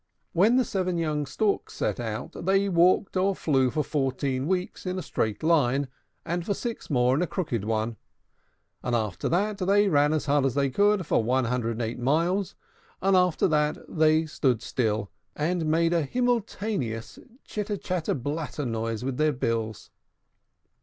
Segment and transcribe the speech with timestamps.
[0.33, 4.97] When the seven young Storks set out, they walked or flew for fourteen weeks in
[4.97, 5.89] a straight line,
[6.25, 7.97] and for six weeks more in a crooked one;
[8.81, 11.99] and after that they ran as hard as they could for one hundred and eight
[11.99, 12.55] miles;
[12.99, 19.17] and after that they stood still, and made a himmeltanious chatter clatter blattery noise with
[19.17, 19.91] their bills.